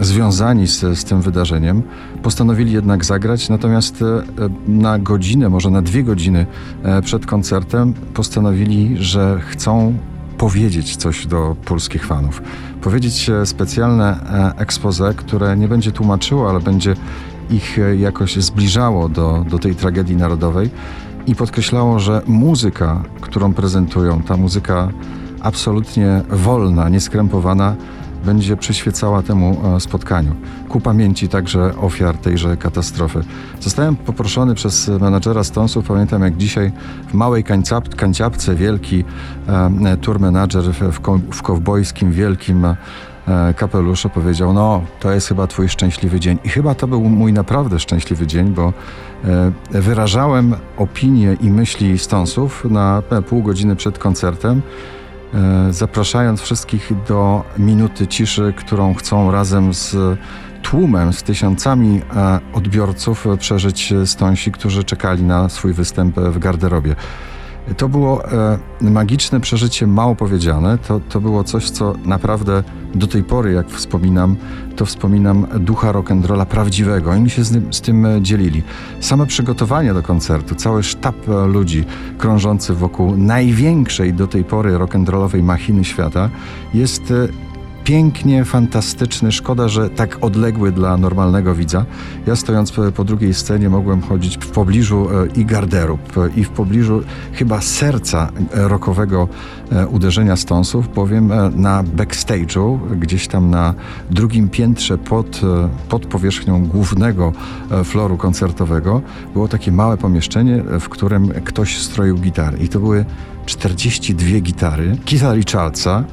związani 0.00 0.66
z, 0.66 0.80
z 0.80 1.04
tym 1.04 1.20
wydarzeniem. 1.20 1.82
Postanowili 2.22 2.72
jednak 2.72 3.04
zagrać, 3.04 3.48
natomiast 3.48 4.04
na 4.68 4.98
godzinę, 4.98 5.48
może 5.48 5.70
na 5.70 5.82
dwie 5.82 6.02
godziny 6.02 6.46
przed 7.02 7.26
koncertem 7.26 7.92
postanowili, 7.92 8.96
że 8.98 9.40
chcą 9.48 9.94
powiedzieć 10.40 10.96
coś 10.96 11.26
do 11.26 11.56
polskich 11.64 12.06
fanów. 12.06 12.42
Powiedzieć 12.82 13.30
specjalne 13.44 14.20
e, 14.56 14.58
expose, 14.58 15.14
które 15.16 15.56
nie 15.56 15.68
będzie 15.68 15.92
tłumaczyło, 15.92 16.50
ale 16.50 16.60
będzie 16.60 16.94
ich 17.50 17.78
e, 17.78 17.96
jakoś 17.96 18.36
zbliżało 18.36 19.08
do, 19.08 19.44
do 19.50 19.58
tej 19.58 19.74
tragedii 19.74 20.16
narodowej 20.16 20.70
i 21.26 21.34
podkreślało, 21.34 21.98
że 21.98 22.22
muzyka, 22.26 23.02
którą 23.20 23.54
prezentują, 23.54 24.22
ta 24.22 24.36
muzyka 24.36 24.88
absolutnie 25.40 26.22
wolna, 26.30 26.88
nieskrępowana, 26.88 27.76
będzie 28.24 28.56
przyświecała 28.56 29.22
temu 29.22 29.56
e, 29.76 29.80
spotkaniu, 29.80 30.34
ku 30.68 30.80
pamięci 30.80 31.28
także 31.28 31.76
ofiar 31.76 32.18
tejże 32.18 32.56
katastrofy. 32.56 33.20
Zostałem 33.60 33.96
poproszony 33.96 34.54
przez 34.54 34.88
menadżera 34.88 35.44
Stonesów, 35.44 35.86
pamiętam 35.86 36.22
jak 36.22 36.36
dzisiaj 36.36 36.72
w 37.08 37.14
małej 37.14 37.44
kanciap, 37.44 37.94
kanciapce 37.94 38.54
wielki 38.54 39.04
e, 39.84 39.96
tour 39.96 40.20
manager 40.20 40.62
w, 40.62 41.00
w 41.32 41.42
kowbojskim 41.42 42.12
wielkim 42.12 42.64
e, 42.64 42.76
kapeluszu 43.56 44.08
powiedział, 44.08 44.52
no 44.52 44.82
to 45.00 45.12
jest 45.12 45.28
chyba 45.28 45.46
twój 45.46 45.68
szczęśliwy 45.68 46.20
dzień. 46.20 46.38
I 46.44 46.48
chyba 46.48 46.74
to 46.74 46.86
był 46.86 47.00
mój 47.00 47.32
naprawdę 47.32 47.78
szczęśliwy 47.78 48.26
dzień, 48.26 48.50
bo 48.54 48.72
e, 49.72 49.80
wyrażałem 49.80 50.54
opinie 50.76 51.36
i 51.40 51.50
myśli 51.50 51.98
Stonesów 51.98 52.64
na 52.70 53.02
pół 53.28 53.42
godziny 53.42 53.76
przed 53.76 53.98
koncertem, 53.98 54.62
E, 54.62 54.99
zapraszając 55.70 56.40
wszystkich 56.40 56.92
do 57.08 57.44
minuty 57.58 58.06
ciszy, 58.06 58.54
którą 58.56 58.94
chcą 58.94 59.30
razem 59.30 59.74
z 59.74 59.96
tłumem, 60.62 61.12
z 61.12 61.22
tysiącami 61.22 62.00
e, 62.16 62.40
odbiorców 62.52 63.26
przeżyć 63.38 63.94
Stonsi, 64.04 64.52
którzy 64.52 64.84
czekali 64.84 65.22
na 65.22 65.48
swój 65.48 65.72
występ 65.72 66.20
w 66.20 66.38
garderobie. 66.38 66.96
To 67.76 67.88
było 67.88 68.32
e, 68.32 68.58
magiczne 68.80 69.40
przeżycie, 69.40 69.86
mało 69.86 70.16
powiedziane. 70.16 70.78
To, 70.78 71.00
to 71.08 71.20
było 71.20 71.44
coś, 71.44 71.70
co 71.70 71.94
naprawdę 72.04 72.62
do 72.94 73.06
tej 73.06 73.22
pory, 73.22 73.52
jak 73.52 73.68
wspominam, 73.68 74.36
to 74.76 74.86
wspominam 74.86 75.46
ducha 75.60 75.92
rock'n'rolla 75.92 76.46
prawdziwego. 76.46 77.10
Oni 77.10 77.30
się 77.30 77.44
z 77.44 77.74
z 77.74 77.80
tym 77.80 78.06
dzielili. 78.20 78.62
Same 79.00 79.26
przygotowania 79.26 79.94
do 79.94 80.02
koncertu, 80.02 80.54
cały 80.54 80.82
sztab 80.82 81.16
ludzi 81.46 81.84
krążący 82.18 82.74
wokół 82.74 83.16
największej 83.16 84.14
do 84.14 84.26
tej 84.26 84.44
pory 84.44 84.78
rock'n'rollowej 84.78 85.42
machiny 85.42 85.84
świata 85.84 86.30
jest 86.74 87.10
e, 87.10 87.49
pięknie, 87.84 88.44
fantastyczny. 88.44 89.32
Szkoda, 89.32 89.68
że 89.68 89.90
tak 89.90 90.18
odległy 90.20 90.72
dla 90.72 90.96
normalnego 90.96 91.54
widza. 91.54 91.84
Ja 92.26 92.36
stojąc 92.36 92.72
po 92.96 93.04
drugiej 93.04 93.34
scenie 93.34 93.68
mogłem 93.68 94.02
chodzić 94.02 94.38
w 94.38 94.50
pobliżu 94.50 95.08
e, 95.10 95.26
i 95.40 95.44
garderób, 95.44 96.00
i 96.36 96.44
w 96.44 96.50
pobliżu 96.50 97.02
chyba 97.32 97.60
serca 97.60 98.32
rokowego 98.52 99.28
e, 99.72 99.86
uderzenia 99.86 100.36
Stonesów, 100.36 100.94
bowiem 100.94 101.32
e, 101.32 101.50
na 101.50 101.84
backstage'u, 101.84 102.78
gdzieś 102.98 103.28
tam 103.28 103.50
na 103.50 103.74
drugim 104.10 104.48
piętrze 104.48 104.98
pod, 104.98 105.40
pod 105.88 106.06
powierzchnią 106.06 106.66
głównego 106.66 107.32
floru 107.84 108.16
koncertowego 108.16 109.02
było 109.32 109.48
takie 109.48 109.72
małe 109.72 109.96
pomieszczenie, 109.96 110.62
w 110.80 110.88
którym 110.88 111.28
ktoś 111.44 111.78
stroił 111.78 112.16
gitary. 112.16 112.58
I 112.58 112.68
to 112.68 112.80
były 112.80 113.04
42 113.46 114.40
gitary. 114.40 114.96
Keitha 115.04 115.34
Richardsa, 115.34 116.04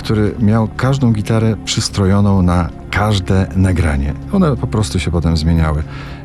który 0.00 0.34
miał 0.38 0.68
każdą 0.76 1.12
gitarę 1.12 1.56
przystrojoną 1.64 2.42
na 2.42 2.68
każde 2.90 3.46
nagranie. 3.56 4.14
One 4.32 4.56
po 4.56 4.66
prostu 4.66 4.98
się 4.98 5.10
potem 5.10 5.36
zmieniały. 5.36 5.82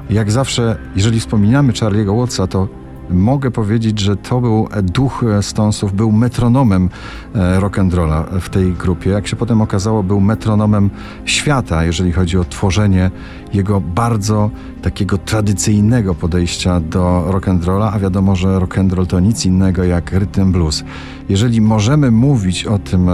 Jak 0.10 0.32
zawsze, 0.32 0.78
jeżeli 0.96 1.20
wspominamy 1.20 1.74
Charlie'ego 1.74 2.20
Wattsa, 2.20 2.48
to 2.48 2.68
mogę 3.10 3.52
powiedzieć, 3.52 4.00
że 4.00 4.16
to 4.16 4.42
był 4.42 4.68
duch 4.84 5.24
Stonesów, 5.42 5.94
był 5.94 6.12
metronomem 6.12 6.90
e, 7.36 7.60
rock'n'rolla 7.60 8.40
w 8.40 8.50
tej 8.50 8.74
grupie. 8.74 9.10
Jak 9.10 9.28
się 9.28 9.36
potem 9.36 9.62
okazało, 9.62 10.04
był 10.04 10.22
metronomem 10.22 10.90
świata, 11.26 11.84
jeżeli 11.84 12.12
chodzi 12.12 12.38
o 12.38 12.44
tworzenie 12.44 13.12
jego 13.54 13.82
bardzo 13.82 14.50
takiego 14.82 15.18
tradycyjnego 15.18 16.16
podejścia 16.16 16.80
do 16.80 17.26
rock'n'rolla, 17.30 17.90
a 17.94 18.00
wiadomo, 18.00 18.36
że 18.36 18.48
rock'n'roll 18.48 19.08
to 19.08 19.20
nic 19.20 19.46
innego 19.46 19.84
jak 19.84 20.12
rytm 20.12 20.52
blues. 20.52 20.84
Jeżeli 21.30 21.62
możemy 21.62 22.12
mówić 22.12 22.66
o 22.66 22.80
tym, 22.80 23.10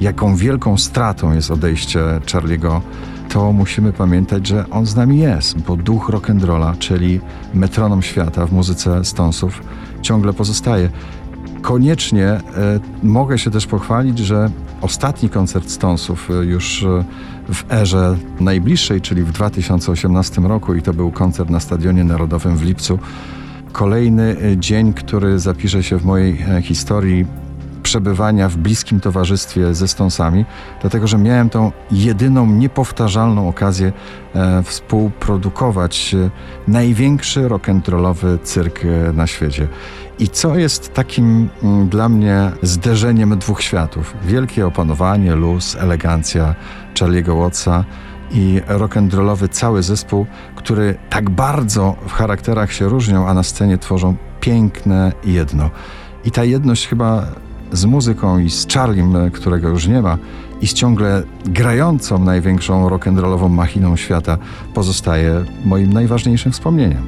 jaką 0.00 0.36
wielką 0.36 0.76
stratą 0.76 1.32
jest 1.32 1.50
odejście 1.50 2.00
Charlie'ego 2.00 2.80
to 3.36 3.52
musimy 3.52 3.92
pamiętać, 3.92 4.46
że 4.46 4.70
on 4.70 4.86
z 4.86 4.96
nami 4.96 5.18
jest, 5.18 5.58
bo 5.58 5.76
duch 5.76 6.10
rock'n'rolla, 6.10 6.78
czyli 6.78 7.20
metronom 7.54 8.02
świata 8.02 8.46
w 8.46 8.52
muzyce 8.52 9.04
Stonesów, 9.04 9.62
ciągle 10.02 10.32
pozostaje. 10.32 10.90
Koniecznie 11.62 12.26
e, 12.26 12.40
mogę 13.02 13.38
się 13.38 13.50
też 13.50 13.66
pochwalić, 13.66 14.18
że 14.18 14.50
ostatni 14.80 15.28
koncert 15.28 15.70
Stonesów 15.70 16.30
e, 16.30 16.44
już 16.44 16.82
e, 16.82 17.04
w 17.48 17.72
erze 17.72 18.16
najbliższej, 18.40 19.00
czyli 19.00 19.22
w 19.22 19.32
2018 19.32 20.42
roku, 20.42 20.74
i 20.74 20.82
to 20.82 20.92
był 20.92 21.10
koncert 21.10 21.50
na 21.50 21.60
Stadionie 21.60 22.04
Narodowym 22.04 22.56
w 22.56 22.62
lipcu. 22.62 22.98
Kolejny 23.72 24.36
e, 24.42 24.56
dzień, 24.56 24.92
który 24.92 25.38
zapisze 25.38 25.82
się 25.82 25.98
w 25.98 26.04
mojej 26.04 26.44
historii 26.62 27.26
przebywania 27.86 28.48
w 28.48 28.56
bliskim 28.56 29.00
towarzystwie 29.00 29.74
ze 29.74 29.88
Stonsami, 29.88 30.44
dlatego 30.80 31.06
że 31.06 31.18
miałem 31.18 31.50
tą 31.50 31.72
jedyną, 31.90 32.46
niepowtarzalną 32.46 33.48
okazję 33.48 33.92
e, 34.34 34.62
współprodukować 34.62 36.14
e, 36.14 36.30
największy 36.68 37.48
rock'n'rollowy 37.48 38.38
cyrk 38.42 38.84
e, 38.84 39.12
na 39.12 39.26
świecie. 39.26 39.68
I 40.18 40.28
co 40.28 40.56
jest 40.56 40.94
takim 40.94 41.26
m, 41.26 41.48
mm, 41.62 41.88
dla 41.88 42.08
mnie 42.08 42.52
zderzeniem 42.62 43.38
dwóch 43.38 43.62
światów? 43.62 44.14
Wielkie 44.24 44.66
opanowanie, 44.66 45.34
luz, 45.34 45.76
elegancja 45.76 46.54
Charlie'ego 46.94 47.42
Wattsa 47.42 47.84
i 48.30 48.60
rock'n'rollowy 48.68 49.48
cały 49.48 49.82
zespół, 49.82 50.26
który 50.56 50.94
tak 51.10 51.30
bardzo 51.30 51.96
w 52.08 52.12
charakterach 52.12 52.72
się 52.72 52.88
różnią, 52.88 53.28
a 53.28 53.34
na 53.34 53.42
scenie 53.42 53.78
tworzą 53.78 54.16
piękne 54.40 55.12
jedno. 55.24 55.70
I 56.24 56.30
ta 56.30 56.44
jedność 56.44 56.88
chyba 56.88 57.26
z 57.72 57.84
muzyką 57.84 58.38
i 58.38 58.50
z 58.50 58.66
Charliem, 58.68 59.16
e, 59.16 59.30
którego 59.30 59.68
już 59.68 59.86
nie 59.86 60.02
ma, 60.02 60.18
i 60.60 60.66
z 60.66 60.72
ciągle 60.72 61.22
grającą 61.44 62.18
największą 62.18 62.88
rock'n'rollową 62.88 63.50
machiną 63.50 63.96
świata 63.96 64.38
pozostaje 64.74 65.44
moim 65.64 65.92
najważniejszym 65.92 66.52
wspomnieniem. 66.52 67.02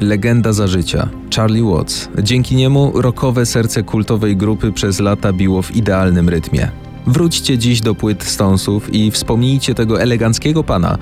Legenda 0.00 0.52
za 0.52 0.66
życia, 0.66 1.08
Charlie 1.36 1.62
Watts. 1.62 2.08
Dzięki 2.22 2.56
niemu 2.56 2.92
rockowe 2.94 3.46
serce 3.46 3.82
kultowej 3.82 4.36
grupy 4.36 4.72
przez 4.72 5.00
lata 5.00 5.32
biło 5.32 5.62
w 5.62 5.76
idealnym 5.76 6.28
rytmie. 6.28 6.68
Wróćcie 7.06 7.58
dziś 7.58 7.80
do 7.80 7.94
płyt 7.94 8.24
Stonesów 8.24 8.94
i 8.94 9.10
wspomnijcie 9.10 9.74
tego 9.74 10.00
eleganckiego 10.00 10.64
pana, 10.64 10.98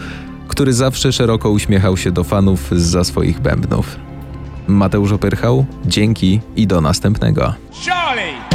który 0.49 0.73
zawsze 0.73 1.13
szeroko 1.13 1.51
uśmiechał 1.51 1.97
się 1.97 2.13
do 2.13 2.25
fanów 2.25 2.71
za 2.71 3.05
swoich 3.05 3.41
bębnów. 3.41 3.97
Mateusz 4.67 5.13
Opyrchał, 5.13 5.65
dzięki 5.87 6.41
i 6.57 6.67
do 6.67 6.81
następnego. 6.81 7.55
Charlie! 7.87 8.52